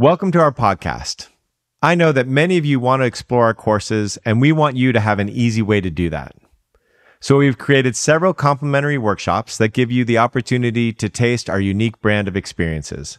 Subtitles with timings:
[0.00, 1.26] Welcome to our podcast.
[1.82, 4.92] I know that many of you want to explore our courses, and we want you
[4.92, 6.36] to have an easy way to do that.
[7.18, 12.00] So we've created several complimentary workshops that give you the opportunity to taste our unique
[12.00, 13.18] brand of experiences.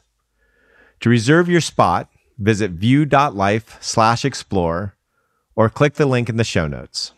[1.01, 2.07] To reserve your spot,
[2.37, 4.95] visit view.life slash explore
[5.57, 7.11] or click the link in the show notes.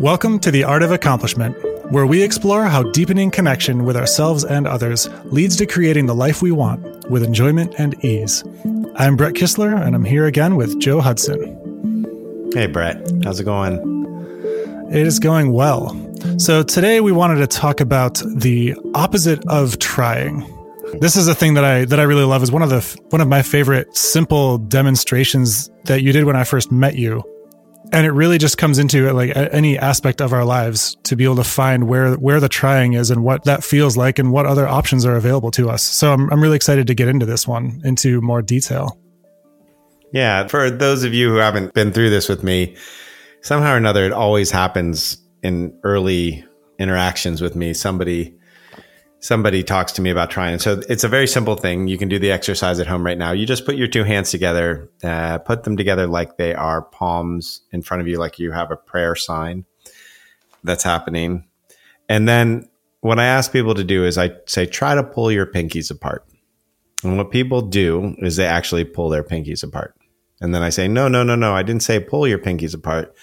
[0.00, 1.56] Welcome to The Art of Accomplishment,
[1.90, 6.42] where we explore how deepening connection with ourselves and others leads to creating the life
[6.42, 8.44] we want with enjoyment and ease.
[8.96, 12.50] I'm Brett Kistler, and I'm here again with Joe Hudson.
[12.54, 12.96] Hey, Brett.
[13.24, 13.78] How's it going?
[14.90, 15.98] It is going well.
[16.38, 20.46] So, today we wanted to talk about the opposite of trying.
[21.00, 22.42] This is a thing that I that I really love.
[22.42, 26.44] is one of the one of my favorite simple demonstrations that you did when I
[26.44, 27.24] first met you
[27.92, 31.24] and it really just comes into it like any aspect of our lives to be
[31.24, 34.46] able to find where where the trying is and what that feels like and what
[34.46, 35.82] other options are available to us.
[35.82, 38.98] So I'm I'm really excited to get into this one into more detail.
[40.12, 42.76] Yeah, for those of you who haven't been through this with me,
[43.42, 46.44] somehow or another it always happens in early
[46.78, 47.74] interactions with me.
[47.74, 48.34] Somebody
[49.22, 50.58] somebody talks to me about trying.
[50.58, 51.86] So it's a very simple thing.
[51.86, 53.30] You can do the exercise at home right now.
[53.30, 57.62] You just put your two hands together, uh, put them together like they are palms
[57.70, 59.64] in front of you, like you have a prayer sign
[60.64, 61.46] that's happening.
[62.08, 62.68] And then
[63.00, 66.26] what I ask people to do is I say, try to pull your pinkies apart.
[67.04, 69.94] And what people do is they actually pull their pinkies apart.
[70.40, 71.54] And then I say, no, no, no, no.
[71.54, 73.14] I didn't say pull your pinkies apart.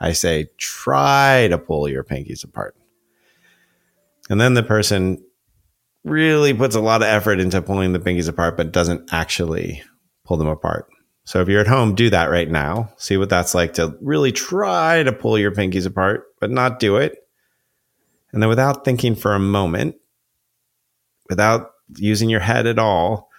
[0.00, 2.76] I say, try to pull your pinkies apart.
[4.28, 5.22] And then the person
[6.04, 9.82] really puts a lot of effort into pulling the pinkies apart, but doesn't actually
[10.24, 10.86] pull them apart.
[11.24, 12.92] So if you're at home, do that right now.
[12.98, 16.96] See what that's like to really try to pull your pinkies apart, but not do
[16.96, 17.16] it.
[18.32, 19.96] And then without thinking for a moment,
[21.30, 23.30] without using your head at all,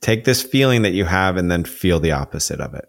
[0.00, 2.88] take this feeling that you have and then feel the opposite of it.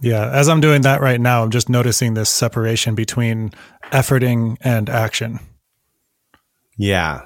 [0.00, 3.50] Yeah, as I'm doing that right now, I'm just noticing this separation between
[3.90, 5.40] efforting and action.
[6.76, 7.22] Yeah.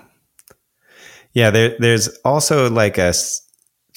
[1.34, 3.14] Yeah, there, there's also like a,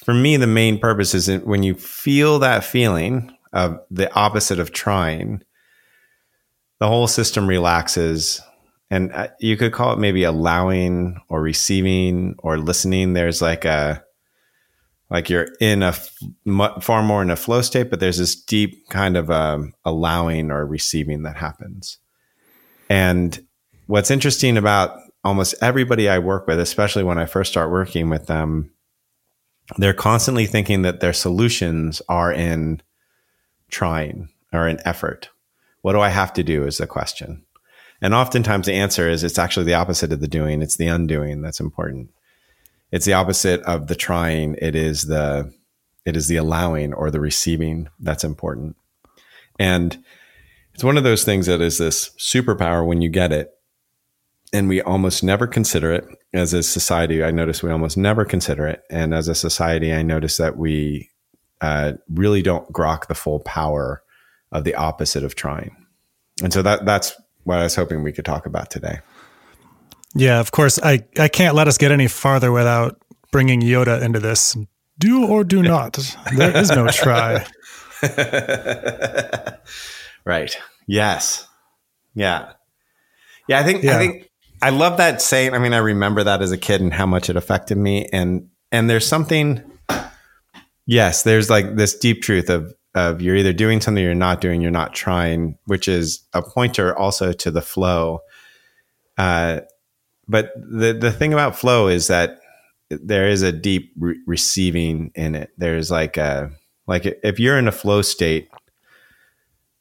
[0.04, 4.72] for me, the main purpose is when you feel that feeling of the opposite of
[4.72, 5.42] trying,
[6.80, 8.42] the whole system relaxes.
[8.92, 13.14] And uh, you could call it maybe allowing or receiving or listening.
[13.14, 14.05] There's like a,
[15.10, 15.94] like you're in a
[16.82, 20.66] far more in a flow state, but there's this deep kind of um, allowing or
[20.66, 22.00] receiving that happens.
[22.90, 23.40] And
[23.88, 28.28] what's interesting about almost everybody I work with, especially when I first start working with
[28.28, 28.72] them,
[29.78, 32.82] they're constantly thinking that their solutions are in
[33.70, 35.30] trying or in effort.
[35.82, 37.44] What do I have to do is the question.
[38.02, 41.42] And oftentimes the answer is it's actually the opposite of the doing, it's the undoing
[41.42, 42.10] that's important.
[42.96, 45.54] It's the opposite of the trying, it is the
[46.06, 48.78] it is the allowing or the receiving that's important.
[49.60, 50.02] And
[50.74, 53.52] it's one of those things that is this superpower when you get it.
[54.54, 57.22] And we almost never consider it as a society.
[57.22, 58.82] I notice we almost never consider it.
[58.90, 61.10] And as a society, I notice that we
[61.60, 64.04] uh, really don't grok the full power
[64.54, 65.76] of the opposite of trying.
[66.42, 67.14] And so that that's
[67.44, 69.00] what I was hoping we could talk about today.
[70.16, 70.80] Yeah, of course.
[70.82, 73.00] I, I can't let us get any farther without
[73.32, 74.58] bringing Yoda into this.
[74.98, 76.00] Do or do not.
[76.36, 77.46] There is no try.
[80.26, 80.58] Right.
[80.88, 81.48] Yes.
[82.16, 82.54] Yeah.
[83.48, 83.60] Yeah.
[83.60, 83.96] I think, yeah.
[83.96, 84.30] I think
[84.62, 85.54] I love that saying.
[85.54, 88.08] I mean, I remember that as a kid and how much it affected me.
[88.12, 89.62] And, and there's something,
[90.88, 94.62] yes, there's like this deep truth of, of you're either doing something you're not doing,
[94.62, 98.22] you're not trying, which is a pointer also to the flow.
[99.18, 99.62] Uh,
[100.28, 102.40] but the, the thing about flow is that
[102.90, 105.52] there is a deep re- receiving in it.
[105.58, 106.52] There's like a,
[106.88, 108.50] like if you're in a flow state,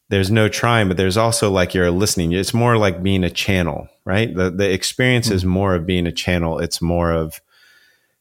[0.08, 2.32] there's no trying, but there's also like you're listening.
[2.32, 4.34] It's more like being a channel, right?
[4.34, 5.36] The the experience mm-hmm.
[5.36, 6.58] is more of being a channel.
[6.58, 7.40] It's more of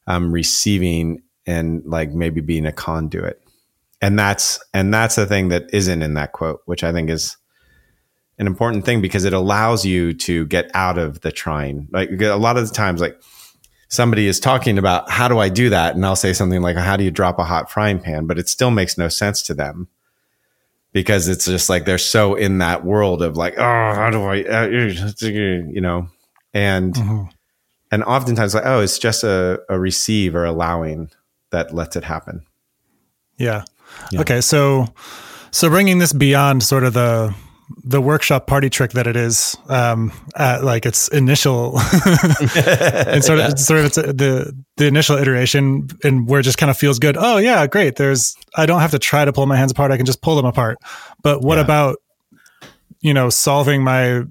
[0.06, 3.40] um, receiving and like maybe being a conduit.
[4.00, 7.36] And that's and that's the thing that isn't in that quote, which I think is
[8.38, 11.88] an important thing because it allows you to get out of the trying.
[11.90, 13.20] Like a lot of the times, like
[13.88, 16.96] somebody is talking about how do I do that, and I'll say something like, "How
[16.96, 19.88] do you drop a hot frying pan?" But it still makes no sense to them
[20.94, 24.42] because it's just like they're so in that world of like, oh, how do I,
[24.44, 26.08] uh, you know,
[26.54, 27.24] and mm-hmm.
[27.90, 31.10] and oftentimes like, oh, it's just a, a receive or allowing
[31.50, 32.46] that lets it happen.
[33.36, 33.64] Yeah.
[34.12, 34.20] yeah.
[34.20, 34.40] Okay.
[34.40, 34.86] So
[35.50, 37.34] so bringing this beyond sort of the
[37.82, 41.78] the workshop party trick that it is, um, like its initial,
[42.16, 46.70] and sort of, sort of it's the the initial iteration, and where it just kind
[46.70, 47.16] of feels good.
[47.18, 47.96] Oh yeah, great.
[47.96, 49.90] There's I don't have to try to pull my hands apart.
[49.92, 50.78] I can just pull them apart.
[51.22, 51.64] But what Yeah.
[51.64, 51.96] about
[53.00, 54.24] you know solving my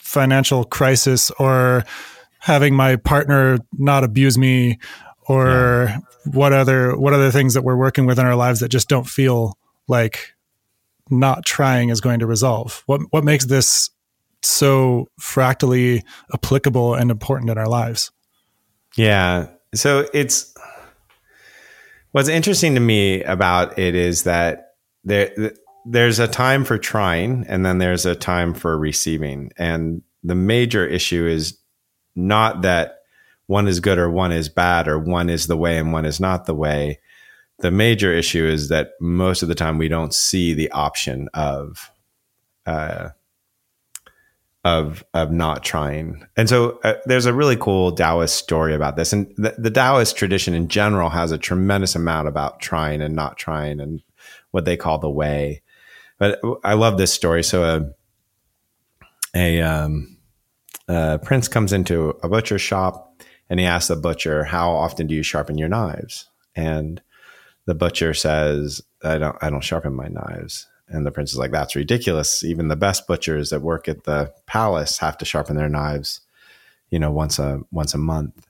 [0.00, 1.84] financial crisis or
[2.40, 4.78] having my partner not abuse me
[5.26, 5.94] or
[6.24, 9.06] what other what other things that we're working with in our lives that just don't
[9.06, 10.34] feel like
[11.10, 13.90] not trying is going to resolve what what makes this
[14.42, 16.02] so fractally
[16.32, 18.12] applicable and important in our lives
[18.96, 19.48] Yeah.
[19.74, 20.54] So it's
[22.12, 24.74] what's interesting to me about it is that
[25.04, 25.52] there
[25.86, 29.52] there's a time for trying and then there's a time for receiving.
[29.56, 31.58] And the major issue is
[32.14, 32.98] not that
[33.46, 36.20] one is good or one is bad or one is the way and one is
[36.20, 36.98] not the way.
[37.60, 41.90] The major issue is that most of the time we don't see the option of
[42.66, 43.10] uh,
[44.64, 46.26] of of not trying.
[46.36, 49.12] And so uh, there's a really cool Taoist story about this.
[49.12, 53.38] And the, the Taoist tradition in general has a tremendous amount about trying and not
[53.38, 54.02] trying and
[54.50, 55.62] what they call the way.
[56.18, 57.42] But I love this story.
[57.42, 57.90] So a
[59.34, 60.18] a, um,
[60.88, 65.14] a prince comes into a butcher shop and he asks the butcher, "How often do
[65.14, 67.00] you sharpen your knives?" And
[67.68, 69.36] the butcher says, "I don't.
[69.42, 72.42] I don't sharpen my knives." And the prince is like, "That's ridiculous.
[72.42, 76.22] Even the best butchers that work at the palace have to sharpen their knives,
[76.88, 78.46] you know, once a once a month."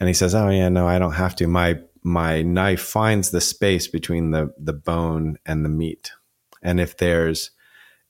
[0.00, 1.46] And he says, "Oh yeah, no, I don't have to.
[1.46, 6.10] My my knife finds the space between the the bone and the meat,
[6.60, 7.52] and if there's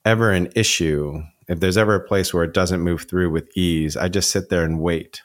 [0.07, 3.95] ever an issue, if there's ever a place where it doesn't move through with ease,
[3.95, 5.21] I just sit there and wait,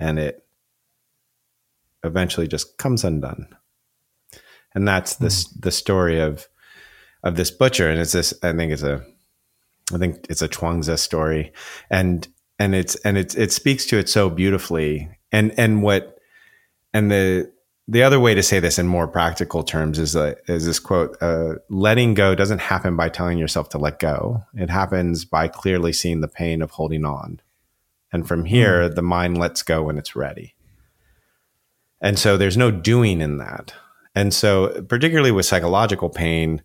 [0.00, 0.44] and it
[2.02, 3.54] eventually just comes undone."
[4.74, 6.48] And that's this the story of
[7.22, 8.32] of this butcher, and it's this.
[8.42, 9.04] I think it's a,
[9.92, 11.52] I think it's a Zhuangzi story,
[11.90, 12.26] and
[12.58, 15.10] and it's and it's it speaks to it so beautifully.
[15.32, 16.18] And and what
[16.92, 17.52] and the
[17.88, 21.16] the other way to say this in more practical terms is uh, is this quote:
[21.20, 24.44] uh, "Letting go doesn't happen by telling yourself to let go.
[24.54, 27.40] It happens by clearly seeing the pain of holding on,
[28.12, 30.54] and from here, the mind lets go when it's ready."
[32.00, 33.74] And so there's no doing in that.
[34.14, 36.62] And so, particularly with psychological pain,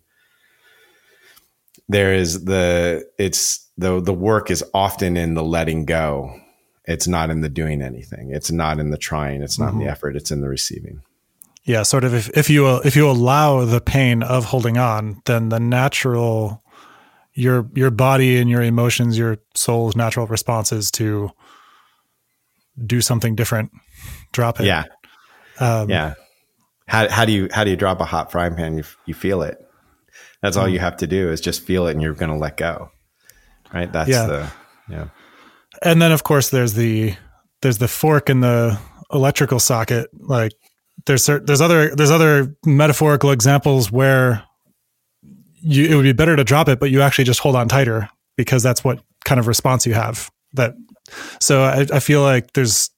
[1.88, 6.40] there is the it's the the work is often in the letting go.
[6.84, 8.30] It's not in the doing anything.
[8.32, 9.42] It's not in the trying.
[9.42, 10.16] It's not in the effort.
[10.16, 11.02] It's in the receiving.
[11.66, 15.50] yeah sort of if, if you if you allow the pain of holding on then
[15.50, 16.62] the natural
[17.34, 21.30] your your body and your emotions your soul's natural response is to
[22.86, 23.70] do something different
[24.32, 24.84] drop it Yeah,
[25.58, 26.14] um, yeah.
[26.88, 28.78] How how do you how do you drop a hot frying pan?
[28.78, 29.58] You you feel it.
[30.42, 30.84] That's all you hmm.
[30.84, 32.90] have to do is just feel it, and you're going to let go.
[33.72, 33.92] Right.
[33.92, 34.26] That's Yeah.
[34.26, 34.52] the
[34.88, 35.08] yeah.
[35.82, 37.14] and then of course there's the
[37.62, 38.78] there's the fork in the
[39.12, 40.52] electrical socket like
[41.06, 44.44] there's there's other there's other metaphorical examples where
[45.60, 48.08] you it would be better to drop it but you actually just hold on tighter
[48.36, 50.74] because that's what kind of response you have that
[51.40, 52.90] so i, I feel like there's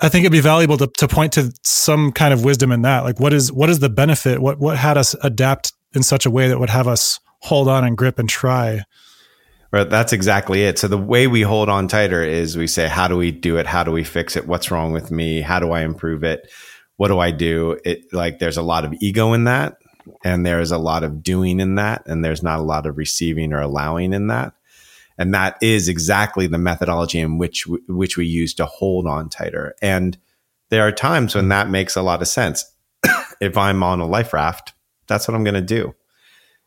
[0.00, 3.04] i think it'd be valuable to, to point to some kind of wisdom in that
[3.04, 6.30] like what is what is the benefit what what had us adapt in such a
[6.30, 8.82] way that would have us hold on and grip and try
[9.72, 10.80] Right, that's exactly it.
[10.80, 13.68] So the way we hold on tighter is we say, how do we do it?
[13.68, 14.48] How do we fix it?
[14.48, 15.42] What's wrong with me?
[15.42, 16.50] How do I improve it?
[16.96, 17.78] What do I do?
[17.84, 19.76] It like there's a lot of ego in that,
[20.24, 23.52] and there's a lot of doing in that, and there's not a lot of receiving
[23.52, 24.54] or allowing in that.
[25.20, 29.28] And that is exactly the methodology in which we, which we use to hold on
[29.28, 29.74] tighter.
[29.82, 30.16] And
[30.70, 32.64] there are times when that makes a lot of sense.
[33.40, 34.72] if I'm on a life raft,
[35.08, 35.94] that's what I'm going to do.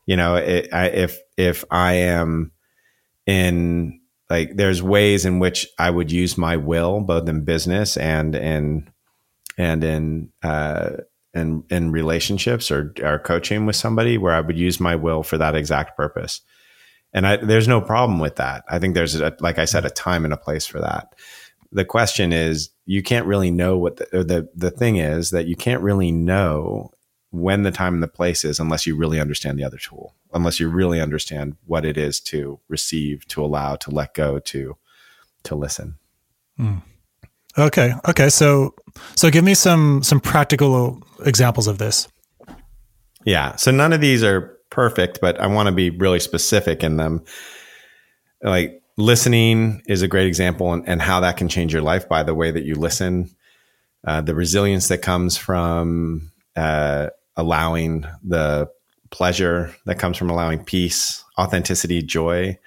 [0.06, 2.52] You know, it, I, if if I am
[3.26, 8.36] in like there's ways in which I would use my will both in business and
[8.36, 8.92] in
[9.58, 10.90] and in uh
[11.34, 15.40] in in relationships or or coaching with somebody where I would use my will for
[15.40, 16.42] that exact purpose.
[17.14, 18.64] And I, there's no problem with that.
[18.70, 21.14] I think there's a, like I said a time and a place for that.
[21.72, 25.46] The question is you can't really know what the or the the thing is that
[25.46, 26.92] you can't really know
[27.32, 30.60] when the time and the place is unless you really understand the other tool unless
[30.60, 34.78] you really understand what it is to receive to allow to let go to
[35.44, 35.96] to listen
[36.58, 36.78] hmm.
[37.58, 37.94] Okay.
[38.08, 38.30] Okay.
[38.30, 38.74] So
[39.16, 42.08] so give me some some practical examples of this.
[43.26, 46.98] yeah so none of these are perfect but i want to be really specific in
[46.98, 47.24] them
[48.42, 52.24] like listening is a great example and, and how that can change your life by
[52.24, 53.30] the way that you listen
[54.06, 58.70] uh, the resilience that comes from uh, allowing the
[59.10, 62.58] pleasure that comes from allowing peace, authenticity, joy,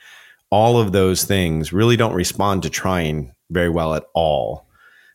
[0.51, 4.67] all of those things really don't respond to trying very well at all.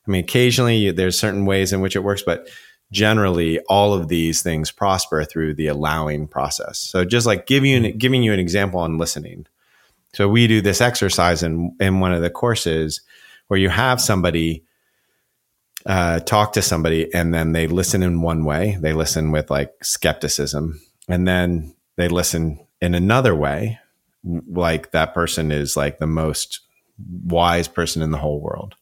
[0.08, 2.50] I mean, occasionally there's certain ways in which it works, but
[2.92, 6.80] generally all of these things prosper through the allowing process.
[6.80, 9.46] So just like giving you, giving you an example on listening.
[10.14, 13.02] So we do this exercise in, in one of the courses
[13.48, 14.66] where you have somebody
[15.86, 18.78] uh, talk to somebody and then they listen in one way.
[18.80, 23.80] They listen with like skepticism and then they listen in another way.
[24.24, 26.60] Like that person is like the most
[27.26, 28.76] wise person in the whole world.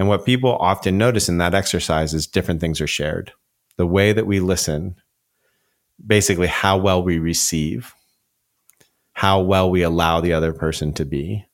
[0.00, 3.34] And what people often notice in that exercise is different things are shared.
[3.76, 4.96] The way that we listen,
[6.04, 7.92] basically how well we receive,
[9.12, 11.44] how well we allow the other person to be,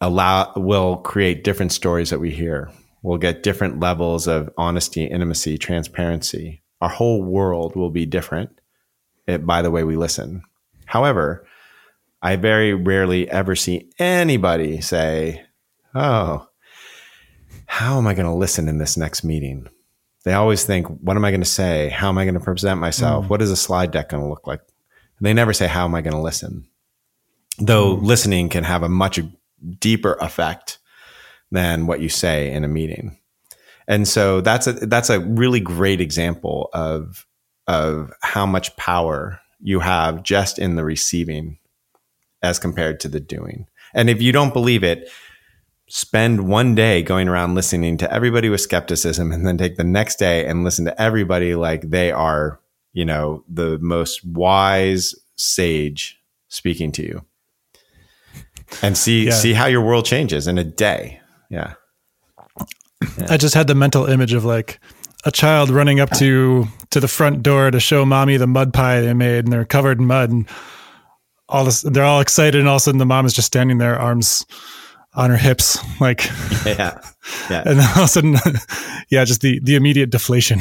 [0.00, 2.72] allow will create different stories that we hear.
[3.04, 6.64] We'll get different levels of honesty, intimacy, transparency.
[6.80, 8.60] Our whole world will be different
[9.28, 10.42] eh, by the way we listen.
[10.86, 11.46] However,
[12.20, 15.44] I very rarely ever see anybody say,
[15.94, 16.48] Oh,
[17.70, 19.68] how am I going to listen in this next meeting?
[20.24, 21.88] They always think, what am I going to say?
[21.88, 23.26] How am I going to present myself?
[23.26, 23.28] Mm.
[23.28, 24.60] What is a slide deck going to look like?
[25.20, 26.66] They never say, how am I going to listen?
[27.58, 28.02] Though mm.
[28.02, 29.20] listening can have a much
[29.78, 30.78] deeper effect
[31.52, 33.16] than what you say in a meeting.
[33.86, 37.24] And so that's a, that's a really great example of,
[37.68, 41.58] of how much power you have just in the receiving
[42.42, 43.68] as compared to the doing.
[43.94, 45.08] And if you don't believe it,
[45.90, 50.20] spend one day going around listening to everybody with skepticism and then take the next
[50.20, 52.60] day and listen to everybody like they are,
[52.92, 56.16] you know, the most wise sage
[56.48, 57.24] speaking to you.
[58.82, 59.32] And see yeah.
[59.32, 61.20] see how your world changes in a day.
[61.50, 61.74] Yeah.
[63.18, 63.26] yeah.
[63.28, 64.78] I just had the mental image of like
[65.24, 69.00] a child running up to to the front door to show mommy the mud pie
[69.00, 70.48] they made and they're covered in mud and
[71.48, 73.78] all this they're all excited and all of a sudden the mom is just standing
[73.78, 74.46] there arms
[75.14, 76.24] on her hips, like
[76.64, 77.00] yeah,
[77.50, 78.36] yeah, and all of a sudden,
[79.10, 80.60] yeah, just the the immediate deflation.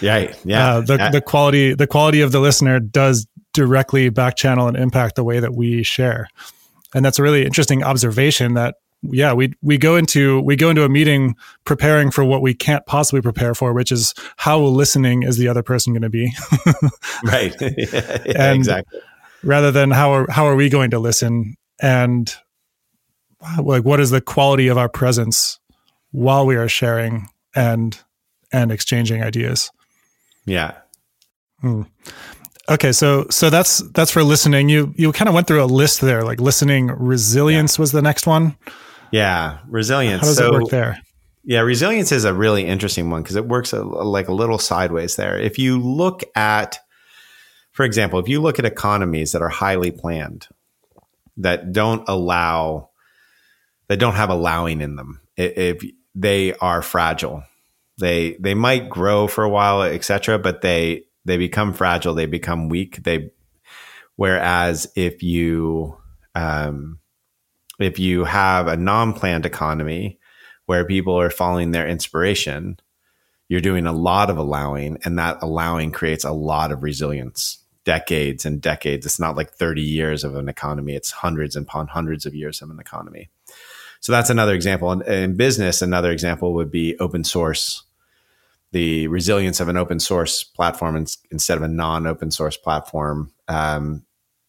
[0.00, 0.68] Yeah, yeah.
[0.68, 1.10] Uh, the yeah.
[1.10, 5.40] the quality the quality of the listener does directly back channel and impact the way
[5.40, 6.28] that we share,
[6.94, 8.54] and that's a really interesting observation.
[8.54, 12.54] That yeah, we we go into we go into a meeting preparing for what we
[12.54, 16.32] can't possibly prepare for, which is how listening is the other person going to be,
[17.24, 17.54] right?
[17.60, 19.00] yeah, and exactly.
[19.44, 22.34] Rather than how are how are we going to listen and
[23.62, 25.58] like what is the quality of our presence
[26.10, 27.98] while we are sharing and
[28.52, 29.70] and exchanging ideas?
[30.46, 30.78] Yeah.
[31.60, 31.82] Hmm.
[32.68, 34.68] okay so so that's that's for listening.
[34.68, 37.82] You you kind of went through a list there like listening resilience yeah.
[37.82, 38.56] was the next one?
[39.10, 40.20] Yeah resilience.
[40.22, 41.00] How does so, it work there?
[41.44, 45.16] Yeah resilience is a really interesting one because it works a, like a little sideways
[45.16, 45.38] there.
[45.38, 46.78] If you look at
[47.72, 50.48] for example if you look at economies that are highly planned
[51.38, 52.87] that don't allow
[53.88, 55.20] that don't have allowing in them.
[55.36, 57.44] If they are fragile,
[57.98, 60.38] they they might grow for a while, etc.
[60.38, 62.14] But they they become fragile.
[62.14, 63.02] They become weak.
[63.02, 63.30] They
[64.16, 65.96] whereas if you
[66.34, 67.00] um,
[67.78, 70.18] if you have a non-planned economy
[70.66, 72.78] where people are following their inspiration,
[73.48, 77.64] you're doing a lot of allowing, and that allowing creates a lot of resilience.
[77.84, 79.06] Decades and decades.
[79.06, 80.94] It's not like 30 years of an economy.
[80.94, 83.30] It's hundreds upon hundreds of years of an economy.
[84.00, 84.92] So that's another example.
[84.92, 87.82] And in business, another example would be open source,
[88.72, 93.32] the resilience of an open source platform in, instead of a non open source platform.
[93.48, 94.04] Um,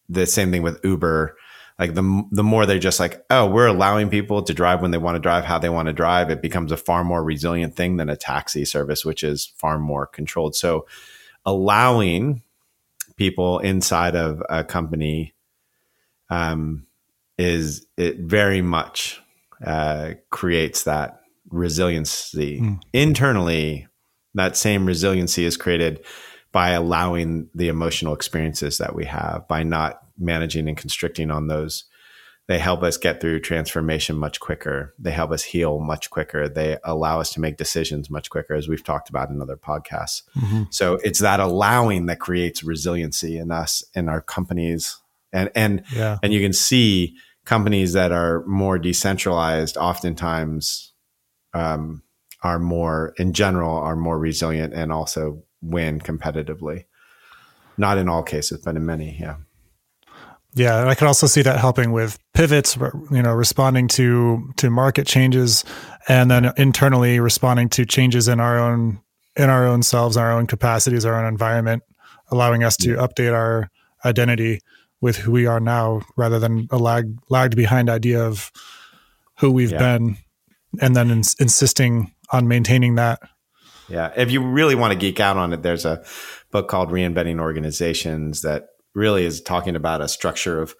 [0.08, 1.36] the same thing with Uber.
[1.78, 4.98] Like the the more they're just like, oh, we're allowing people to drive when they
[4.98, 6.30] want to drive, how they want to drive.
[6.30, 10.06] It becomes a far more resilient thing than a taxi service, which is far more
[10.06, 10.56] controlled.
[10.56, 10.88] So,
[11.46, 12.44] allowing
[13.16, 15.34] people inside of a company
[16.30, 16.86] um,
[17.38, 19.22] is it very much
[19.66, 22.80] uh, creates that resiliency mm.
[22.94, 23.88] internally.
[24.36, 26.06] That same resiliency is created
[26.52, 31.86] by allowing the emotional experiences that we have, by not managing and constricting on those.
[32.48, 34.96] They help us get through transformation much quicker.
[34.98, 36.50] They help us heal much quicker.
[36.50, 40.24] They allow us to make decisions much quicker, as we've talked about in other podcasts.
[40.36, 40.64] Mm-hmm.
[40.72, 44.98] So it's that allowing that creates resiliency in us, in our companies,
[45.32, 46.18] and and yeah.
[46.24, 47.16] and you can see
[47.50, 50.94] companies that are more decentralized oftentimes
[51.56, 52.04] um,
[52.44, 56.86] are more in general are more resilient and also win competitively.
[57.76, 59.38] Not in all cases but in many yeah.
[60.54, 62.78] Yeah and i can also see that helping with pivots
[63.10, 65.66] you know responding to to market changes
[66.08, 69.02] and then internally responding to changes in our own
[69.36, 71.82] in our own selves our own capacities our own environment
[72.32, 73.70] allowing us to update our
[74.06, 74.60] identity
[75.02, 78.52] with who we are now rather than a lag, lagged behind idea of
[79.40, 79.78] who we've Yeah.
[79.98, 80.18] been
[80.82, 83.20] and then ins- insisting on maintaining that.
[83.88, 84.12] Yeah.
[84.16, 86.04] If you really want to geek out on it, there's a
[86.52, 90.76] book called Reinventing Organizations that really is talking about a structure of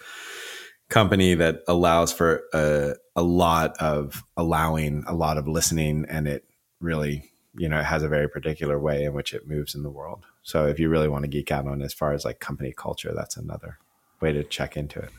[0.90, 6.46] company that allows for a, a lot of allowing, a lot of listening, and it
[6.82, 9.90] really, you know, it has a very particular way in which it moves in the
[9.90, 10.24] world.
[10.42, 13.14] So if you really want to geek out on as far as like company culture,
[13.16, 13.78] that's another
[14.22, 15.12] way to check into it.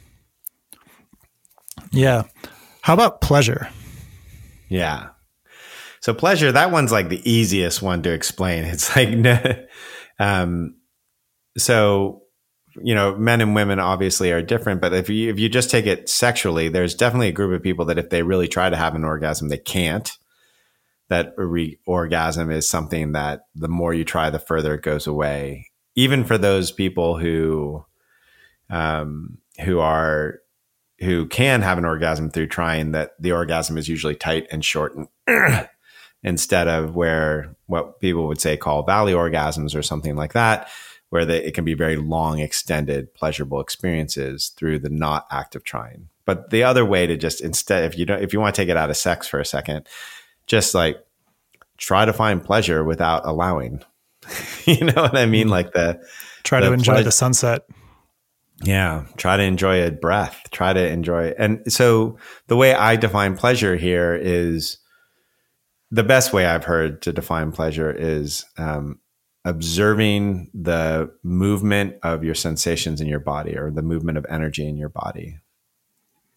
[1.93, 2.25] Yeah.
[2.83, 3.69] How about pleasure?
[4.69, 5.09] Yeah.
[6.01, 8.65] So pleasure, that one's like the easiest one to explain.
[8.73, 9.69] It's like,
[10.19, 10.77] um,
[11.59, 12.23] so
[12.83, 15.87] you know, men and women obviously are different, but if you if you just take
[15.87, 18.95] it sexually, there's definitely a group of people that if they really try to have
[18.95, 20.11] an orgasm, they can't.
[21.09, 25.67] That re- orgasm is something that the more you try, the further it goes away.
[25.97, 27.85] Even for those people who,
[28.71, 30.41] um, who are
[31.01, 34.95] who can have an orgasm through trying, that the orgasm is usually tight and short
[35.27, 35.69] and
[36.23, 40.69] instead of where what people would say call valley orgasms or something like that
[41.09, 46.09] where they, it can be very long, extended, pleasurable experiences through the not active trying.
[46.25, 48.69] But the other way to just instead, if you don't, if you want to take
[48.69, 49.89] it out of sex for a second,
[50.47, 51.05] just like
[51.79, 53.83] try to find pleasure without allowing.
[54.67, 55.49] you know what I mean?
[55.49, 56.01] Like the
[56.45, 57.63] Try The to enjoy pleas- the sunset.
[58.63, 60.43] Yeah, try to enjoy a breath.
[60.51, 61.37] Try to enjoy, It.
[61.39, 64.79] and so the way I define pleasure here is
[65.91, 69.01] the best way I've heard to define pleasure is um,
[69.45, 74.77] observing the movement of your sensations in your body or the movement of energy in
[74.77, 75.39] your body.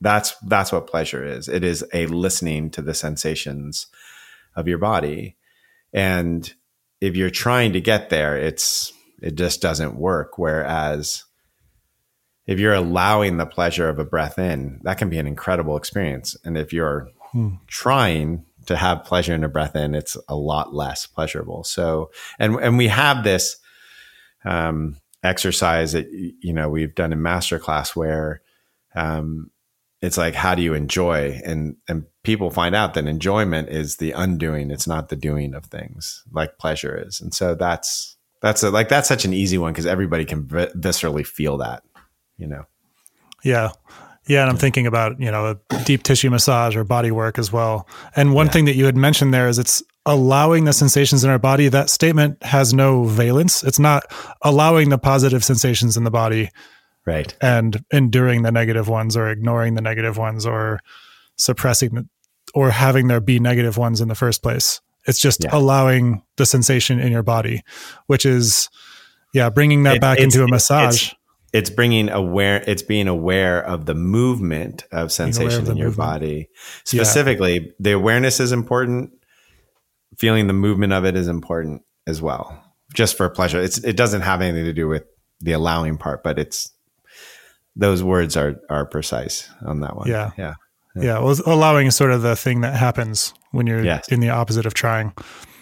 [0.02, 1.48] That's that's what pleasure is.
[1.48, 3.88] It is a listening to the sensations
[4.56, 5.38] of your body,
[5.94, 6.52] and
[7.00, 10.38] if you're trying to get there, it's it just doesn't work.
[10.38, 11.24] Whereas
[12.46, 16.36] if you're allowing the pleasure of a breath in, that can be an incredible experience.
[16.44, 17.56] And if you're Hmm.
[17.68, 21.64] trying to have pleasure in a breath in, it's a lot less pleasurable.
[21.64, 23.58] So, and and we have this
[24.46, 28.42] um, exercise that you know we've done in masterclass where
[28.96, 29.50] um,
[30.02, 34.12] it's like how do you enjoy and and people find out that enjoyment is the
[34.12, 38.70] undoing it's not the doing of things like pleasure is and so that's that's a,
[38.70, 41.84] like that's such an easy one because everybody can vi- viscerally feel that
[42.44, 42.66] you know
[43.44, 43.70] Yeah.
[44.28, 44.42] Yeah.
[44.44, 47.86] And I'm thinking about, you know, a deep tissue massage or body work as well.
[48.16, 48.52] And one Yeah.
[48.54, 51.68] thing that you had mentioned there is it's allowing the sensations in our body.
[51.70, 53.64] That statement has no valence.
[53.64, 54.04] It's not
[54.42, 56.50] allowing the positive sensations in the body
[57.06, 60.80] right and enduring the negative ones or ignoring the negative ones or
[61.38, 62.08] suppressing the,
[62.54, 64.80] or having there be negative ones in the first place.
[65.06, 65.50] It's just Yeah.
[65.52, 67.62] allowing the sensation in your body,
[68.08, 68.70] which is,
[69.34, 71.12] yeah, bringing that It- back into a massage.
[71.54, 75.96] It's bringing aware it's being aware of the movement of sensation in your movement.
[75.98, 76.50] body.
[76.84, 79.12] Specifically the awareness is important.
[80.18, 82.62] Feeling the movement of it is important as well
[82.94, 83.60] just for pleasure.
[83.62, 85.04] It's it doesn't have anything to do with
[85.42, 86.72] the allowing part but it's
[87.76, 90.08] those words are are precise on that one.
[90.08, 90.32] Yeah.
[90.38, 90.54] yeah.
[90.96, 94.08] Yeah, well, allowing is sort of the thing that happens when you're Yes.
[94.10, 95.12] in the opposite of trying.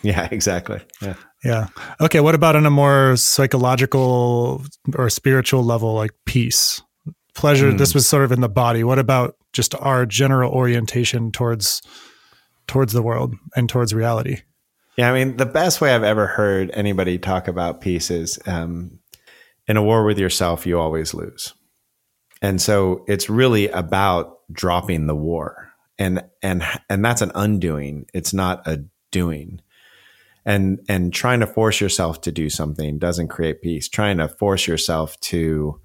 [0.01, 0.81] yeah exactly.
[1.01, 1.67] Yeah Yeah.
[1.99, 2.19] Okay.
[2.19, 4.63] What about on a more psychological
[4.95, 6.81] or spiritual level, like peace,
[7.33, 7.71] pleasure?
[7.71, 7.77] Hmm.
[7.77, 8.83] This was sort of in the body.
[8.83, 11.81] What about just our general orientation towards
[12.67, 14.41] towards the world and towards reality?
[14.97, 18.99] Yeah, I mean, the best way I've ever heard anybody talk about peace is um,
[19.67, 21.53] in a war with yourself, you always lose.
[22.41, 25.69] And so it's really about dropping the war.
[25.97, 28.07] And and and that's an undoing.
[28.13, 29.61] It's not a doing.
[30.45, 33.87] And and trying to force yourself to do something doesn't create peace.
[33.87, 35.79] Trying to force yourself to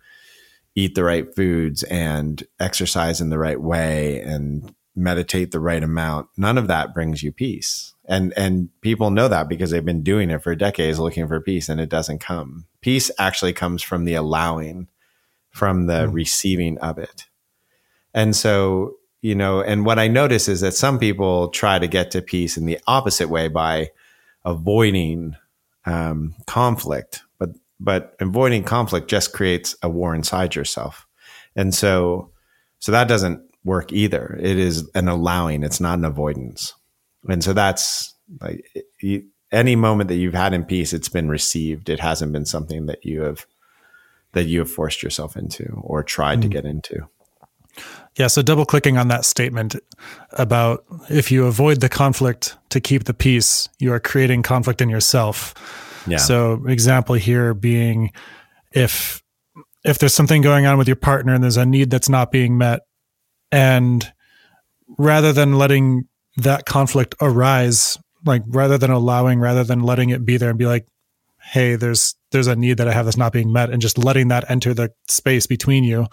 [0.74, 6.26] eat the right foods and exercise in the right way and meditate the right amount
[6.38, 10.30] none of that brings you peace and and people know that because they've been doing
[10.30, 14.14] it for decades looking for peace and it doesn't come peace actually comes from the
[14.14, 14.86] allowing
[15.50, 16.14] from the Mm.
[16.14, 17.26] receiving of it
[18.14, 22.10] and so you know and what i notice is that some people try to get
[22.12, 23.90] to peace in the opposite way by
[24.46, 25.36] avoiding
[25.84, 31.06] um, conflict but but avoiding conflict just creates a war inside yourself.
[31.54, 32.30] And so
[32.78, 34.38] so that doesn't work either.
[34.40, 35.62] It is an allowing.
[35.64, 36.72] It's not an avoidance.
[37.28, 38.64] And so that's like
[39.02, 41.88] you, any moment that you've had in peace it's been received.
[41.88, 43.46] It hasn't been something that you have
[44.32, 46.52] that you have forced yourself into or tried to Mm.
[46.52, 47.08] get into
[48.16, 48.28] Yeah.
[48.28, 49.76] So double clicking on that statement
[50.32, 54.88] about if you avoid the conflict to keep the peace, you are creating conflict in
[54.88, 55.54] yourself.
[56.06, 56.18] Yeah.
[56.18, 58.12] So example here being
[58.72, 59.22] if
[59.84, 62.58] if there's something going on with your partner and there's a need that's not being
[62.58, 62.80] met
[63.52, 64.12] and
[64.98, 70.36] rather than letting that conflict arise like rather than allowing rather than letting it be
[70.36, 70.86] there and be like
[71.40, 74.28] hey there's there's a need that i have that's not being met and just letting
[74.28, 76.06] that enter the space between you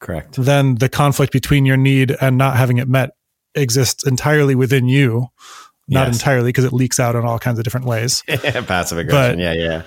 [0.00, 0.36] Correct.
[0.36, 3.10] then the conflict between your need and not having it met
[3.54, 5.26] exists entirely within you
[5.88, 6.16] not Yes.
[6.16, 9.36] entirely because it leaks out in all kinds of different ways Passive aggression.
[9.36, 9.82] But- yeah, yeah.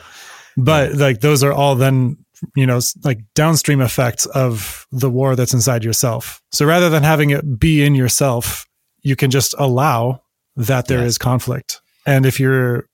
[0.57, 2.17] but like those are all then
[2.55, 7.29] you know like downstream effects of the war that's inside yourself so rather than having
[7.29, 8.65] it be in yourself
[9.01, 10.21] you can just allow
[10.57, 12.85] that there is conflict and if you're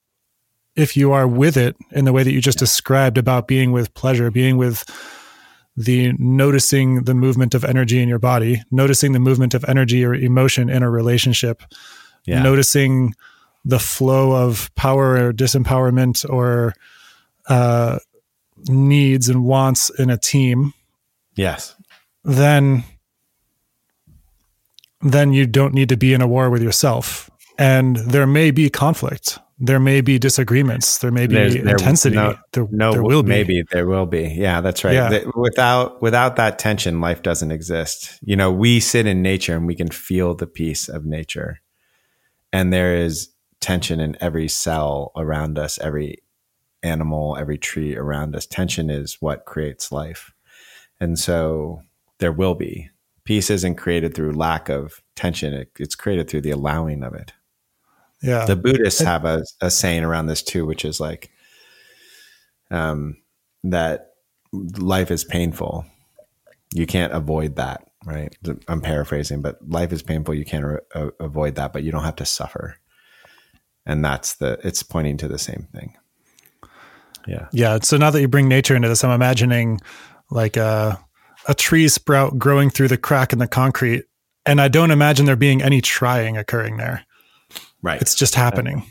[0.76, 3.92] if you are with it in the way that you just described about being with
[3.96, 4.84] pleasure being with
[5.88, 10.14] the noticing the movement of energy in your body noticing the movement of energy or
[10.14, 11.64] emotion in a relationship
[12.26, 12.44] Yeah.
[12.44, 13.14] noticing
[13.66, 16.74] the flow of power or disempowerment or
[17.48, 18.00] uh,
[18.68, 20.74] needs and wants in a team,
[21.36, 21.76] Yes.
[22.26, 22.84] then
[25.02, 27.30] then you don't need to be in a war with yourself.
[27.58, 29.40] And there may be conflict.
[29.62, 31.00] There may be disagreements.
[31.00, 32.16] There may be There's- there- intensity.
[32.16, 33.30] no- there, No, there will be.
[33.30, 34.22] maybe there will be.
[34.38, 34.94] Yeah, that's right.
[34.94, 35.24] Yeah.
[35.36, 38.18] Without without that tension, life doesn't exist.
[38.22, 41.60] You know, we sit in nature and we can feel the peace of nature,
[42.54, 46.20] and there is tension in every cell around us, every
[46.82, 48.46] animal, every tree around us.
[48.46, 50.32] Tension is what creates life,
[51.02, 51.82] and so
[52.20, 52.90] there will be
[53.26, 53.50] peace.
[53.50, 55.54] Isn't created through lack of tension.
[55.54, 57.34] It, it's created through the allowing of it
[58.22, 58.46] Yeah.
[58.46, 61.32] the Buddhists have a, a saying around this too, which is like,
[62.70, 63.18] um,
[63.64, 64.12] that
[64.52, 65.86] life is painful.
[66.74, 68.36] You can't avoid that, right?
[68.68, 70.34] I'm paraphrasing, but life is painful.
[70.34, 72.76] You can't a- avoid that, but you don't have to suffer.
[73.86, 75.96] And that's the, it's pointing to the same thing.
[77.28, 77.48] Yeah.
[77.52, 77.80] Yeah.
[77.82, 79.80] So now that you bring nature into this, I'm imagining
[80.30, 81.00] like a,
[81.48, 84.06] a tree sprout growing through the crack in the concrete.
[84.46, 87.06] And I don't imagine there being any trying occurring there.
[87.82, 88.02] Right.
[88.02, 88.84] It's just happening.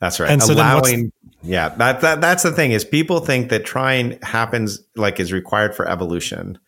[0.00, 0.30] That's right.
[0.30, 4.80] And so then yeah, that, that that's the thing is people think that trying happens
[4.96, 6.58] like is required for evolution,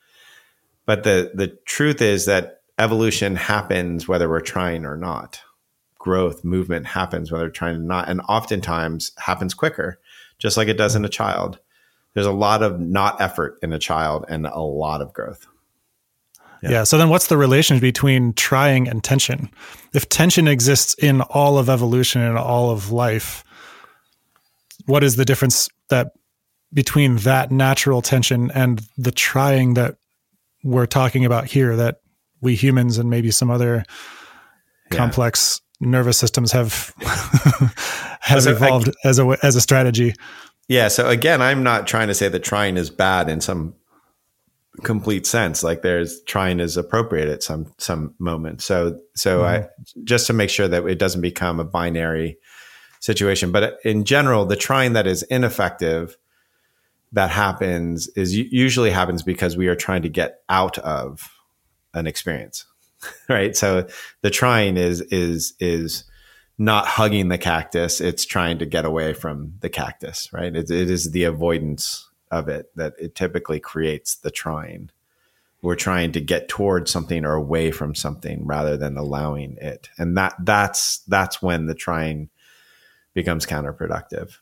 [0.86, 5.40] but the the truth is that evolution happens whether we're trying or not.
[5.98, 10.00] Growth, movement happens whether trying or not, and oftentimes happens quicker,
[10.38, 11.58] just like it does in a child.
[12.14, 15.46] There's a lot of not effort in a child and a lot of growth.
[16.62, 16.70] Yeah.
[16.70, 16.84] Yeah.
[16.84, 19.50] So then what's the relation between trying and tension?
[19.94, 23.44] If tension exists in all of evolution and all of life,
[24.86, 26.12] what is the difference that
[26.72, 29.96] between that natural tension and the trying that
[30.62, 32.00] we're talking about here that
[32.40, 33.84] we humans and maybe some other
[34.92, 34.98] Yeah.
[34.98, 36.92] complex nervous systems have
[38.20, 40.14] have So I- evolved as a as a strategy.
[40.68, 40.88] Yeah.
[40.88, 43.74] So again, I'm not trying to say that trying is bad in some
[44.82, 45.62] complete sense.
[45.62, 48.62] Like there's trying is appropriate at some some moment.
[48.62, 50.04] So so I mm-hmm.
[50.04, 52.38] just to make sure that it doesn't become a binary
[53.00, 53.52] situation.
[53.52, 56.16] But in general, the trying that is ineffective
[57.12, 61.28] that happens is usually happens because we are trying to get out of
[61.94, 62.66] an experience.
[63.30, 63.56] Right.
[63.56, 63.86] So
[64.20, 66.04] the trying is is is
[66.58, 70.90] not hugging the cactus it's trying to get away from the cactus right it, it
[70.90, 74.90] is the avoidance of it that it typically creates the trying
[75.62, 79.90] we're trying to get towards something or away from something rather than allowing it.
[79.98, 82.30] And that that's that's when the trying
[83.12, 84.38] becomes counterproductive.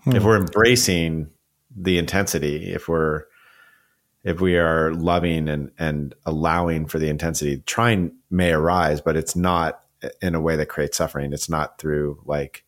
[0.00, 0.16] Hmm.
[0.16, 1.30] If we're embracing
[1.74, 3.24] the intensity if we're
[4.24, 9.36] if we are loving and and allowing for the intensity trying may arise but it's
[9.36, 9.84] not
[10.20, 11.32] in a way that creates suffering.
[11.32, 12.64] It's not through like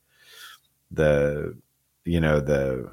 [0.90, 1.58] the
[2.04, 2.92] you know the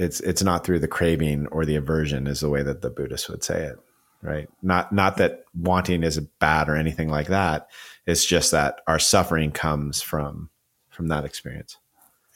[0.00, 3.28] it's it's not through the craving or the aversion is the way that the buddhists
[3.28, 3.78] would say it
[4.22, 4.48] right?
[4.62, 7.68] Not not that wanting is bad or anything like that.
[8.06, 10.50] It's just that our suffering comes from
[10.90, 11.78] from that experience.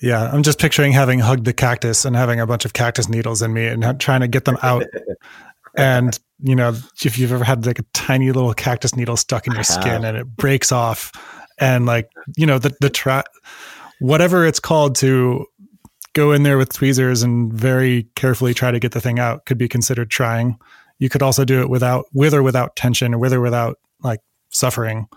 [0.00, 3.42] Yeah, I'm just picturing having hugged the cactus and having a bunch of cactus needles
[3.42, 4.85] in me and trying to get them out.
[5.77, 6.74] and you know,
[7.05, 9.81] if you've ever had like a tiny little cactus needle stuck in your uh-huh.
[9.81, 11.12] skin and it breaks off,
[11.59, 13.24] and like you know the the tra-
[14.00, 15.46] whatever it's called to
[16.14, 19.59] go in there with tweezers and very carefully try to get the thing out could
[19.59, 20.59] be considered trying.
[20.98, 24.20] You could also do it without with or without tension, or with or without like
[24.50, 25.09] suffering.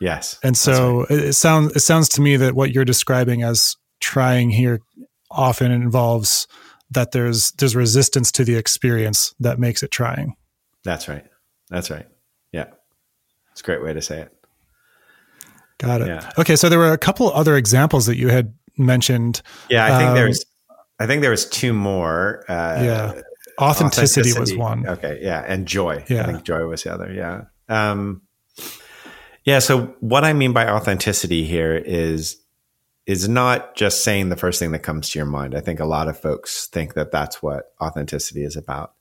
[0.00, 3.76] yes And so it, it sounds it sounds to me that what you're describing as
[4.00, 4.80] trying here
[5.30, 6.46] often involves
[6.90, 10.36] that there's there's resistance to the experience that makes it trying.
[10.84, 11.24] that's right
[11.70, 12.06] that's right
[12.52, 12.66] yeah
[13.50, 14.30] it's a great way to say it
[15.78, 16.06] Got it.
[16.06, 16.30] Yeah.
[16.38, 19.42] Okay, so there were a couple other examples that you had mentioned.
[19.68, 20.44] Yeah, I think um, there's
[20.98, 22.44] I think there was two more.
[22.48, 23.20] Uh, yeah.
[23.60, 24.86] Authenticity, authenticity, was one.
[24.86, 25.18] Okay.
[25.22, 25.44] Yeah.
[25.46, 26.04] And joy.
[26.08, 26.22] Yeah.
[26.22, 27.12] I think joy was the other.
[27.12, 27.44] Yeah.
[27.68, 28.22] Um,
[29.44, 29.60] yeah.
[29.60, 32.36] So what I mean by authenticity here is,
[33.06, 35.54] is not just saying the first thing that comes to your mind.
[35.54, 38.94] I think a lot of folks think that that's what authenticity is about.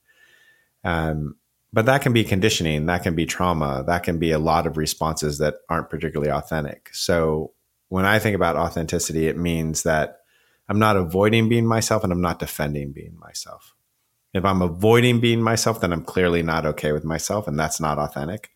[0.84, 1.36] Um,
[1.72, 4.78] but that can be conditioning, that can be trauma, that can be a lot of
[4.78, 6.90] responses that aren't particularly authentic.
[6.94, 7.54] So
[7.94, 10.22] when I think about authenticity, it means that
[10.68, 13.76] I'm not avoiding being myself and I'm not defending being myself.
[14.34, 18.00] If I'm avoiding being myself, then I'm clearly not okay with myself and that's not
[18.00, 18.50] authentic.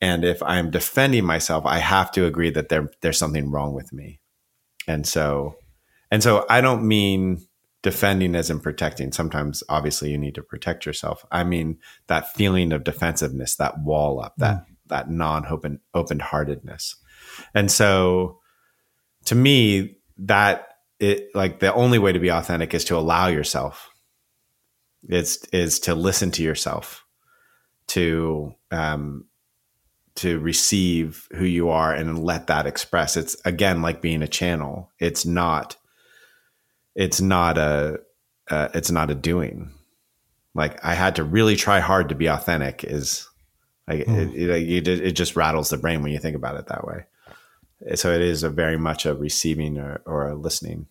[0.00, 3.92] And if I'm defending myself, I have to agree that there, there's something wrong with
[3.92, 4.18] me.
[4.88, 5.54] And so,
[6.10, 7.46] and so I don't mean
[7.82, 9.12] defending as in protecting.
[9.12, 11.24] Sometimes obviously you need to protect yourself.
[11.30, 14.66] I mean that feeling of defensiveness, that wall up, that, mm.
[14.86, 16.96] that non-open, open-heartedness.
[17.54, 18.40] And so
[19.26, 23.90] to me, that it like the only way to be authentic is to allow yourself.
[25.08, 27.04] Is is to listen to yourself
[27.88, 29.26] to um
[30.16, 33.16] to receive who you are and let that express.
[33.16, 34.90] It's again like being a channel.
[34.98, 35.76] It's not
[36.94, 38.00] it's not a
[38.50, 39.70] uh, it's not a doing.
[40.54, 43.28] Like i had to really try hard to be authentic is
[43.86, 44.34] like mm.
[44.34, 47.04] it, it, it just rattles the brain when you think about it that way
[47.94, 50.86] so it is a very much a receiving or, or a listening.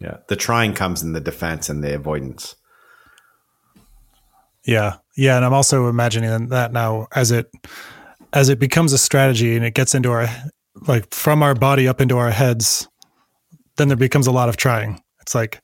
[0.00, 2.54] Yeah, the trying comes in the defense and the avoidance.
[4.64, 7.50] Yeah, yeah, and I'm also imagining that now as it
[8.32, 10.28] as it becomes a strategy and it gets into our
[10.86, 12.88] like from our body up into our heads,
[13.76, 15.02] then there becomes a lot of trying.
[15.20, 15.60] It's like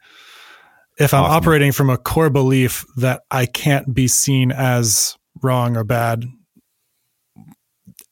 [0.99, 5.85] if I'm operating from a core belief that I can't be seen as wrong or
[5.85, 6.25] bad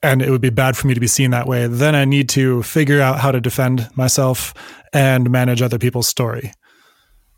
[0.02, 2.28] and it would be bad for me to be seen that way, then I need
[2.30, 4.52] to figure out how to defend myself
[4.92, 6.52] and manage other people's story.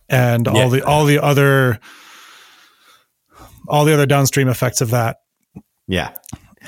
[0.09, 0.53] And yeah.
[0.53, 1.79] all the all the other
[3.69, 5.19] all the other downstream effects of that.
[5.87, 6.15] Yeah.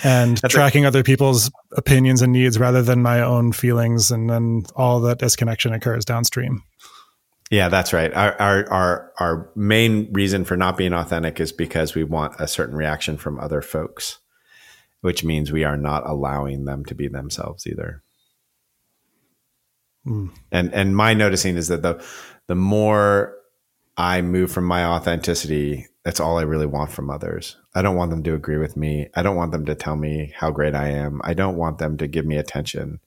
[0.05, 4.65] And That's tracking other people's opinions and needs rather than my own feelings and then
[4.75, 6.63] all that disconnection occurs downstream.
[7.51, 8.13] Yeah, that's right.
[8.13, 12.49] Our, our our our main reason for not being authentic is because we want a
[12.49, 14.19] certain reaction from other folks
[15.01, 18.03] which means we are not allowing them to be themselves either.
[20.07, 20.31] Mm.
[20.53, 22.05] And and my noticing is that the
[22.47, 23.35] the more
[23.97, 27.57] I move from my authenticity, that's all I really want from others.
[27.75, 29.09] I don't want them to agree with me.
[29.15, 31.21] I don't want them to tell me how great I am.
[31.25, 33.01] I don't want them to give me attention.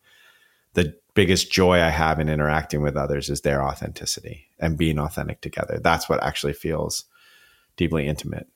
[0.74, 5.42] The biggest joy I have in interacting with others is their authenticity and being authentic
[5.42, 5.80] together.
[5.82, 7.06] That's what actually feels
[7.78, 8.48] deeply intimate.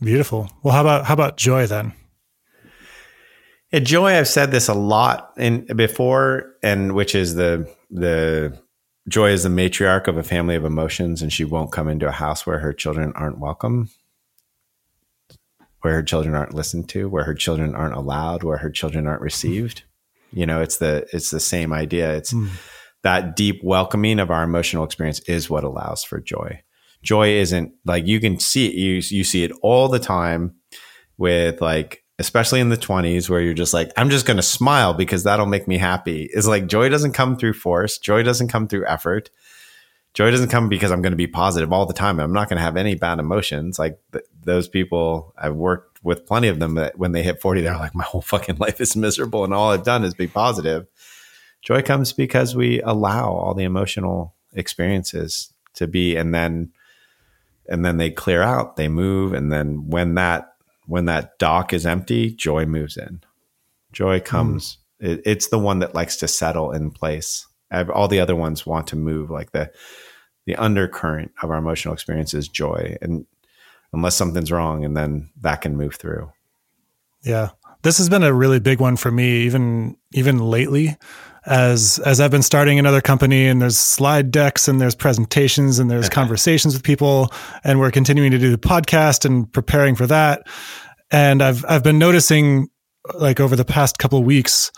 [0.00, 0.50] Beautiful.
[0.62, 1.92] Well, how about how about joy then?
[3.72, 4.16] Yeah, joy.
[4.16, 8.56] I've said this a lot in before, and which is the the
[9.08, 12.12] joy is the matriarch of a family of emotions, and she won't come into a
[12.12, 13.90] house where her children aren't welcome,
[15.80, 19.22] where her children aren't listened to, where her children aren't allowed, where her children aren't
[19.22, 19.82] received.
[20.32, 22.14] You know, it's the it's the same idea.
[22.14, 22.50] It's mm.
[23.02, 26.62] that deep welcoming of our emotional experience is what allows for joy
[27.02, 30.54] joy isn't like you can see it you you see it all the time
[31.16, 34.94] with like especially in the 20s where you're just like i'm just going to smile
[34.94, 36.28] because that'll make me happy.
[36.32, 37.98] Is like joy doesn't come through force.
[37.98, 39.30] Joy doesn't come through effort.
[40.14, 42.18] Joy doesn't come because i'm going to be positive all the time.
[42.18, 43.78] I'm not going to have any bad emotions.
[43.78, 47.60] Like th- those people i've worked with plenty of them that when they hit 40
[47.60, 50.86] they're like my whole fucking life is miserable and all i've done is be positive.
[51.62, 56.72] Joy comes because we allow all the emotional experiences to be and then
[57.68, 60.54] and then they clear out, they move, and then when that
[60.86, 63.20] when that dock is empty, joy moves in.
[63.92, 64.78] Joy comes.
[65.02, 65.08] Mm.
[65.10, 67.46] It, it's the one that likes to settle in place.
[67.70, 69.30] All the other ones want to move.
[69.30, 69.70] Like the
[70.46, 73.26] the undercurrent of our emotional experience is joy, and
[73.92, 76.32] unless something's wrong, and then that can move through.
[77.22, 77.50] Yeah,
[77.82, 80.96] this has been a really big one for me, even even lately
[81.46, 85.90] as as I've been starting another company and there's slide decks and there's presentations and
[85.90, 87.32] there's conversations with people
[87.64, 90.46] and we're continuing to do the podcast and preparing for that.
[91.10, 92.68] And I've I've been noticing
[93.14, 94.70] like over the past couple weeks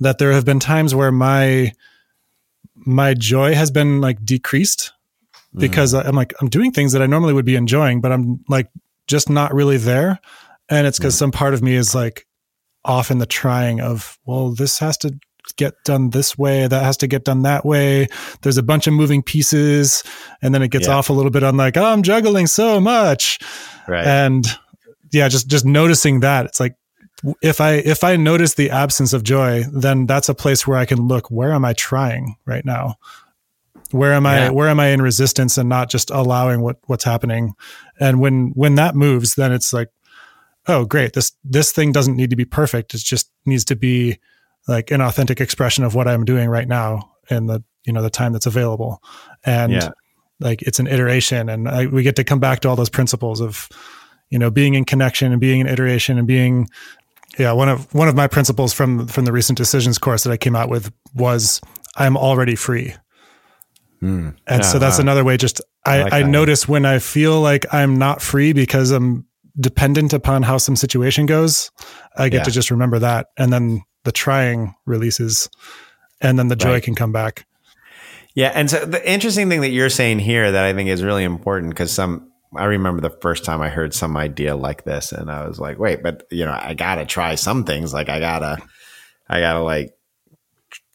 [0.00, 1.72] that there have been times where my
[2.74, 4.92] my joy has been like decreased
[5.56, 6.08] because mm-hmm.
[6.08, 8.68] I'm like I'm doing things that I normally would be enjoying, but I'm like
[9.06, 10.18] just not really there.
[10.68, 11.26] And it's because mm-hmm.
[11.26, 12.26] some part of me is like
[12.84, 15.18] off in the trying of, well, this has to
[15.52, 18.08] get done this way, that has to get done that way.
[18.42, 20.02] There's a bunch of moving pieces,
[20.42, 20.94] and then it gets yeah.
[20.94, 23.38] off a little bit on like, oh, I'm juggling so much,
[23.86, 24.06] right?
[24.06, 24.46] And
[25.12, 26.76] yeah, just just noticing that it's like
[27.42, 30.84] if I if I notice the absence of joy, then that's a place where I
[30.84, 31.30] can look.
[31.30, 32.96] Where am I trying right now?
[33.92, 34.50] Where am I?
[34.50, 37.54] Where am I in resistance and not just allowing what what's happening?
[38.00, 39.88] And when when that moves, then it's like,
[40.66, 41.12] oh, great.
[41.12, 42.94] This this thing doesn't need to be perfect.
[42.94, 44.18] It just needs to be
[44.68, 48.10] like an authentic expression of what I'm doing right now and the you know the
[48.10, 49.02] time that's available.
[49.44, 49.90] And yeah.
[50.40, 53.40] like it's an iteration, and I, we get to come back to all those principles
[53.40, 53.68] of
[54.30, 56.68] you know being in connection and being in iteration and being
[57.38, 60.36] yeah one of one of my principles from from the recent decisions course that i
[60.36, 61.60] came out with was
[61.96, 62.94] i'm already free
[64.02, 64.28] mm.
[64.28, 65.02] and yeah, so that's wow.
[65.02, 68.52] another way just i, I, like I notice when i feel like i'm not free
[68.52, 69.26] because i'm
[69.58, 71.70] dependent upon how some situation goes
[72.16, 72.44] i get yeah.
[72.44, 75.50] to just remember that and then the trying releases
[76.22, 76.82] and then the joy right.
[76.82, 77.46] can come back
[78.34, 81.24] yeah and so the interesting thing that you're saying here that i think is really
[81.24, 85.30] important because some I remember the first time I heard some idea like this, and
[85.30, 87.92] I was like, wait, but you know, I gotta try some things.
[87.92, 88.58] Like, I gotta,
[89.28, 89.94] I gotta like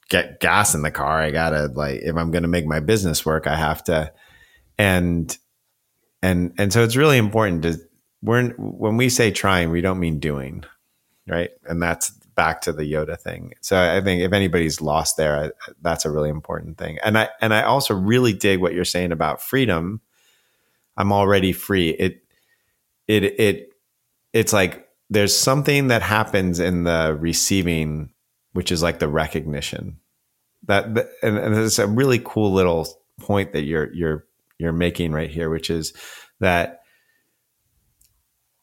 [0.09, 1.21] get gas in the car.
[1.21, 4.11] I gotta like, if I'm gonna make my business work, I have to,
[4.77, 5.37] and
[6.21, 7.77] and and so it's really important to
[8.21, 10.63] we're when we say trying, we don't mean doing,
[11.27, 11.49] right?
[11.65, 13.53] And that's back to the Yoda thing.
[13.61, 16.97] So I think if anybody's lost there, that's a really important thing.
[17.03, 20.01] And I and I also really dig what you're saying about freedom
[20.97, 21.89] I'm already free.
[21.89, 22.23] It
[23.07, 23.73] it it
[24.33, 28.11] it's like there's something that happens in the receiving,
[28.53, 29.97] which is like the recognition.
[30.67, 30.85] That
[31.23, 32.87] and, and it's a really cool little
[33.19, 34.25] point that you're you're
[34.57, 35.93] you're making right here, which is
[36.39, 36.81] that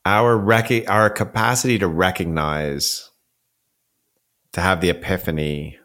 [0.05, 3.08] our rec- our capacity to recognize
[4.53, 5.79] to have the epiphany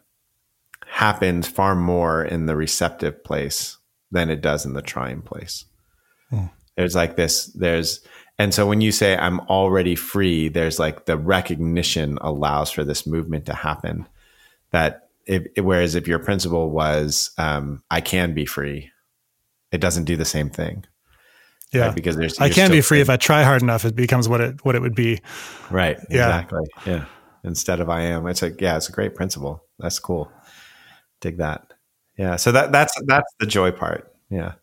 [0.87, 3.77] happens far more in the receptive place
[4.11, 5.65] than it does in the trying place.
[6.31, 6.51] Mm.
[6.77, 8.05] There's like this, there's,
[8.37, 13.05] and so when you say I'm already free, there's like the recognition allows for this
[13.05, 14.07] movement to happen.
[14.71, 18.91] That if, whereas if your principle was, um, I can be free,
[19.71, 20.85] it doesn't do the same thing.
[21.71, 21.95] Yeah, right?
[21.95, 23.83] because there's I can be free free if I try hard enough.
[23.83, 25.21] It becomes what it what it would be.
[25.71, 25.97] Right.
[26.09, 26.27] Yeah.
[26.27, 26.67] Exactly.
[26.85, 27.05] Yeah.
[27.43, 29.63] Instead of I am, it's like yeah, it's a great principle.
[29.79, 30.31] That's cool.
[31.21, 31.73] Dig that.
[32.17, 32.37] Yeah.
[32.37, 34.13] So that that's that's the joy part.
[34.29, 34.53] Yeah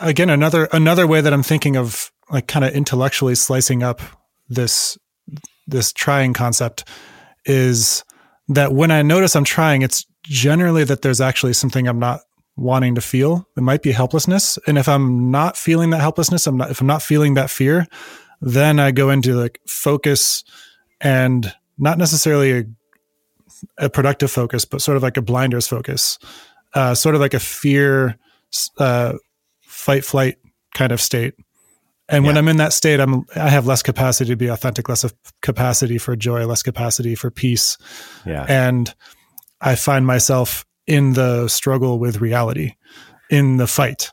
[0.00, 4.00] again another another way that i'm thinking of like kind of intellectually slicing up
[4.48, 4.96] this
[5.66, 6.88] this trying concept
[7.44, 8.04] is
[8.48, 12.20] that when i notice i'm trying it's generally that there's actually something i'm not
[12.56, 16.56] wanting to feel it might be helplessness and if i'm not feeling that helplessness i'm
[16.56, 17.86] not if i'm not feeling that fear
[18.40, 20.44] then i go into like focus
[21.00, 22.64] and not necessarily a,
[23.78, 26.18] a productive focus but sort of like a blinders focus
[26.74, 28.18] uh, sort of like a fear
[28.78, 29.14] uh,
[29.62, 30.38] fight flight
[30.74, 31.34] kind of state.
[32.08, 32.28] And yeah.
[32.28, 35.04] when I'm in that state, I'm I have less capacity to be authentic, less
[35.40, 37.78] capacity for joy, less capacity for peace.
[38.26, 38.44] Yeah.
[38.48, 38.92] And
[39.60, 42.74] I find myself in the struggle with reality,
[43.30, 44.10] in the fight.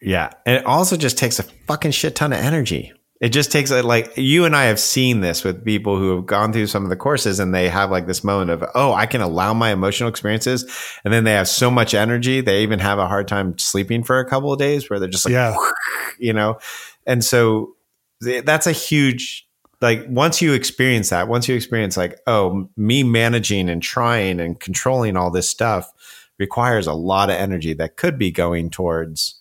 [0.00, 0.30] Yeah.
[0.44, 2.92] And it also just takes a fucking shit ton of energy.
[3.20, 6.26] It just takes a, like you and I have seen this with people who have
[6.26, 9.06] gone through some of the courses and they have like this moment of, oh, I
[9.06, 10.70] can allow my emotional experiences.
[11.02, 12.42] And then they have so much energy.
[12.42, 15.24] They even have a hard time sleeping for a couple of days where they're just
[15.24, 15.56] like, yeah.
[16.18, 16.58] you know?
[17.06, 17.76] And so
[18.20, 19.48] that's a huge,
[19.80, 24.60] like once you experience that, once you experience like, oh, me managing and trying and
[24.60, 25.90] controlling all this stuff
[26.38, 29.40] requires a lot of energy that could be going towards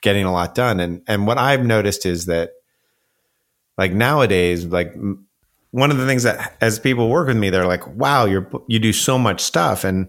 [0.00, 0.80] getting a lot done.
[0.80, 2.52] And, and what I've noticed is that
[3.78, 4.94] like nowadays like
[5.70, 8.78] one of the things that as people work with me they're like wow you're you
[8.78, 10.08] do so much stuff and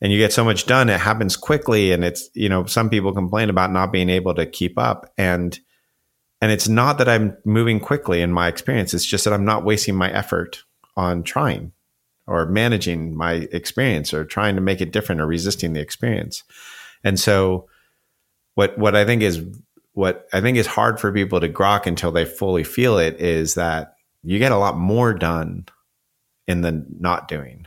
[0.00, 1.92] and you get so much done it happens quickly.
[1.92, 5.12] And it's you know some people complain about not being able to keep up.
[5.16, 5.58] And
[6.40, 9.64] and it's not that i'm moving quickly in my experience it's just that i'm not
[9.64, 10.62] wasting my effort
[10.94, 11.72] on trying
[12.26, 16.42] or managing my experience or trying to make it different or resisting the experience.
[17.02, 17.68] And so
[18.54, 19.42] what what i think is
[19.94, 23.54] what I think is hard for people to grok until they fully feel it is
[23.54, 25.66] that you get a lot more done
[26.46, 27.66] in the not doing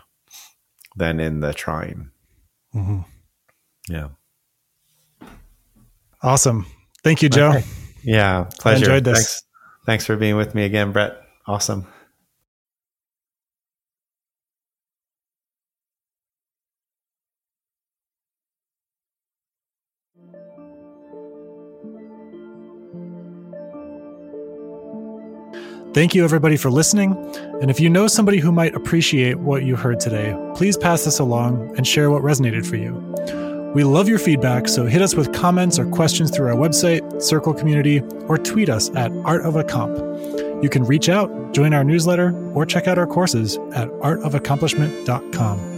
[0.96, 2.12] than in the trying.
[2.76, 3.00] Mm-hmm.
[3.90, 4.10] Yeah.
[6.22, 6.66] Awesome.
[7.04, 7.50] Thank you, Joe.
[7.50, 7.64] Okay.
[8.04, 8.76] Yeah, pleasure.
[8.76, 9.18] I enjoyed this.
[9.18, 9.44] Thanks,
[9.86, 11.22] thanks for being with me again, Brett.
[11.46, 11.88] Awesome.
[25.98, 27.14] Thank you, everybody, for listening.
[27.60, 31.18] And if you know somebody who might appreciate what you heard today, please pass this
[31.18, 32.94] along and share what resonated for you.
[33.74, 37.56] We love your feedback, so hit us with comments or questions through our website, Circle
[37.56, 39.98] Community, or tweet us at Art of a Comp.
[40.64, 45.77] You can reach out, join our newsletter, or check out our courses at artofaccomplishment.com.